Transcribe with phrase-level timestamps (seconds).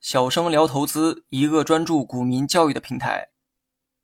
[0.00, 3.28] 小生聊投资，一个专注股民教育的平台。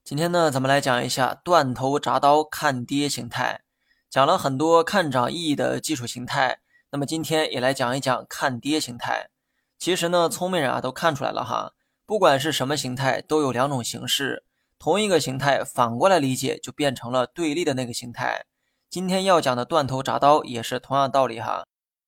[0.05, 3.63] 今天呢，咱们来讲一下断头铡刀看跌形态。
[4.09, 6.61] 讲了很多看涨意义的技术形态，
[6.93, 9.31] 那么今天也来讲一讲看跌形态。
[9.79, 11.73] 其实呢，聪明人啊都看出来了哈，
[12.07, 14.45] 不管是什么形态，都有两种形式。
[14.79, 18.45] 同一个形态反过来理解，就变成了对立的那个形态。
[18.89, 21.65] 今天要讲的断头铡刀也是同样道理哈。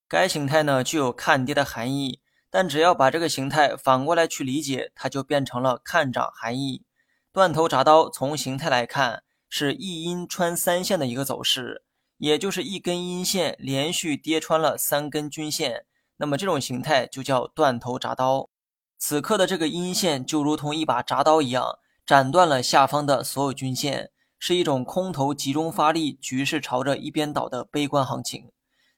[0.08, 2.20] 该形态呢具有看跌的含义。
[2.50, 6.84] 但只要把这个形态反过来去理解，它就变成了看涨含义。
[7.32, 11.82] 断头铡刀从形态来看是一阴穿三线的一个走势，
[12.18, 15.84] 也就是一根阴线连续跌穿了三根均线，
[16.18, 18.48] 那么这种形态就叫断头铡刀。
[18.98, 28.52] 此刻的这个阴线就如同一把铡刀一样，斩断了下方的所有均线，是一种空头集中发力、局势朝着一边倒的悲观行情。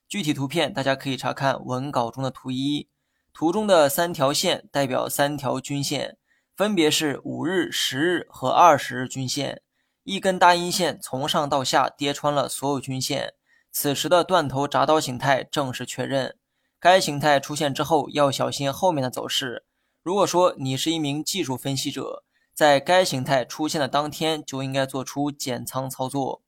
[0.07, 2.87] 具体图片大家可以查看文稿中的图一。
[3.33, 6.17] 图中的三条线代表三条均线，
[6.55, 9.61] 分别是五日、十日和二十日均线。
[10.03, 13.33] 一根大阴线从上到下跌穿了所有均线，
[13.71, 16.37] 此时的断头铡刀形态正式确认。
[16.79, 19.65] 该形态出现之后，要小心后面的走势。
[20.01, 26.41] 如果说你是一名技术分析者，在该形态出现的当天就应该做出减仓操作。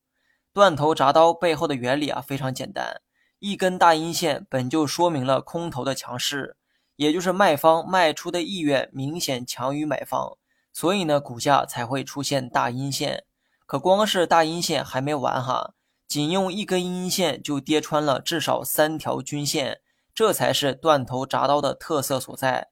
[0.53, 3.01] 断头铡刀背后的原理啊非常简单，
[3.39, 6.55] 一根大阴线本就说明了空头的强势。
[6.95, 10.37] 也就是卖方卖出的意愿明显强于买方，
[10.73, 13.23] 所以呢，股价才会出现大阴线。
[13.65, 15.73] 可光是大阴线还没完哈，
[16.09, 19.79] 仅用一根阴线就跌穿了至少三条均线，
[20.13, 22.67] 这才是断头铡刀的特色所在。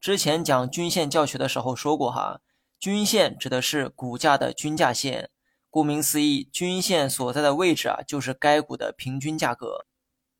[0.00, 2.40] 之前讲均线教学的时候说过哈，
[2.80, 5.30] 均线指的是股价的均价线，
[5.70, 9.86] 顾名思义，均线所在的位置啊，就是该股的平均价格。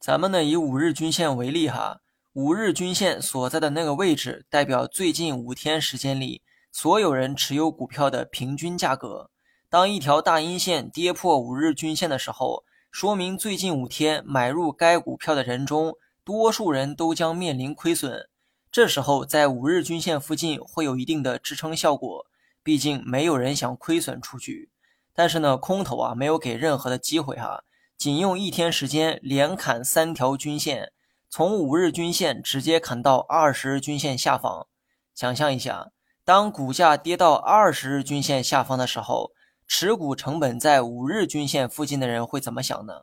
[0.00, 2.00] 咱们呢，以五日均线为例哈。
[2.34, 9.28] 五日均线所在的那个位置，代表最近五天时间里所有人持有股票的平均价格。
[9.68, 12.62] 当一条大阴线跌破五日均线的时候，
[12.92, 18.28] 说明最近五天买入该股票的人中，多数人都将面临亏损。
[18.70, 22.24] 这时候，在五日均线附近会有一定的支撑效果，
[22.62, 24.70] 毕竟没有人想亏损出局。
[25.12, 27.64] 但是呢，空头啊没有给任何的机会哈，
[27.98, 30.92] 仅用一天时间连砍三条均线。
[31.28, 34.68] 从五日均线直接砍到二十日均线下方，
[35.16, 35.90] 想象一下，
[36.24, 39.32] 当股价跌到二十日均线下方的时候，
[39.66, 43.02] 持股成本在五日均线附近的人会怎么想呢？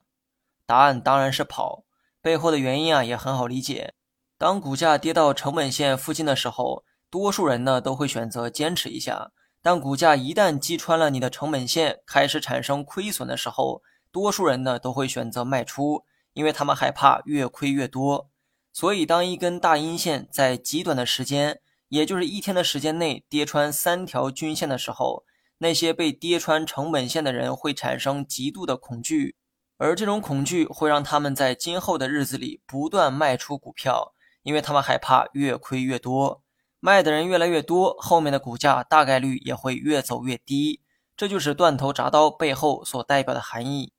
[0.65, 1.83] 答案当然是跑。
[2.21, 3.93] 背后的原因啊也很好理解，
[4.37, 9.31] 当股价跌到成本线附近的时候，多数人呢都会选择坚持一下。
[9.61, 13.81] 但股价一旦击穿了你的成本线，开始产生亏损的时候，
[14.15, 16.05] 多数人呢都会选择卖出。
[16.35, 18.29] 因为他们害怕越亏越多，
[18.73, 25.23] 所以当一根大阴线在极短的时间，也就是一天的时间内跌穿三条均线的时候，
[25.59, 29.37] 那些被跌穿成本线的人会产生极度的恐惧，
[29.77, 36.43] 而这种恐惧会让他们在今后的日子里不断卖出股票，因为他们害怕越亏越多，
[36.81, 40.81] 卖的人越来越多，后面的股价大概率也会越走越低。
[41.15, 43.93] 这就是断头铡刀背后所代表的含义。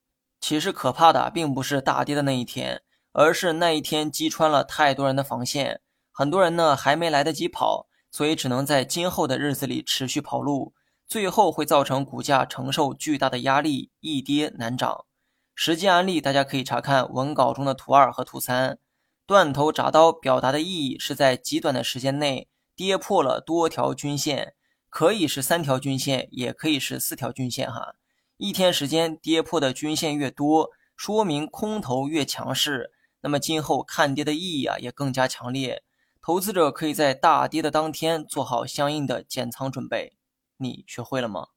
[0.48, 2.80] 其实可怕的并不是大跌的那一天，
[3.10, 5.80] 而是那一天击穿了太多人的防线，
[6.12, 10.72] 很多人呢还没来得及跑，所以只能在今后的日子里持续跑路，
[11.08, 15.04] 最后会造成股价承受巨大的压力，一跌难涨。
[15.52, 18.78] 实际案例大家可以查看文稿中的图二和图三。
[19.26, 22.46] 断头铡刀表达的意义是在极短的时间内
[22.76, 24.54] 跌破了多条均线，
[24.88, 27.96] 可以是三条均线，也可以是四条均线哈。
[28.36, 32.92] 一天时间跌破的均线越多，说明空头越强势，
[33.22, 35.82] 那么今后看跌的意义啊也更加强烈。
[36.20, 40.16] 投资者可以在大跌的当天做好相应的减仓准备。
[40.58, 41.48] 你学会了吗？